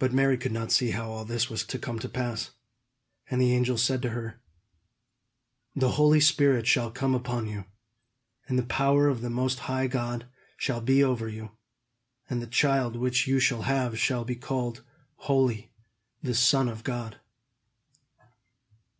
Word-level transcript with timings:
But 0.00 0.12
Mary 0.12 0.36
could 0.36 0.50
not 0.50 0.72
see 0.72 0.90
how 0.90 1.08
all 1.08 1.24
this 1.24 1.48
was 1.48 1.62
to 1.66 1.78
come 1.78 2.00
to 2.00 2.08
pass. 2.08 2.50
And 3.30 3.40
the 3.40 3.54
angel 3.54 3.78
said 3.78 4.02
to 4.02 4.08
her: 4.10 4.40
"The 5.76 5.92
Holy 5.92 6.18
Spirit 6.18 6.66
shall 6.66 6.90
come 6.90 7.14
upon 7.14 7.46
you, 7.46 7.66
and 8.48 8.58
the 8.58 8.64
power 8.64 9.06
of 9.06 9.20
the 9.20 9.30
Most 9.30 9.60
High 9.70 9.86
God 9.86 10.26
shall 10.56 10.80
be 10.80 11.00
over 11.00 11.28
you; 11.28 11.52
and 12.28 12.42
the 12.42 12.48
child 12.48 12.96
which 12.96 13.28
you 13.28 13.38
shall 13.38 13.62
have 13.62 13.96
shall 14.00 14.24
be 14.24 14.34
called 14.34 14.82
holy, 15.14 15.70
the 16.20 16.34
Son 16.34 16.68
of 16.68 16.82
God." 16.82 17.20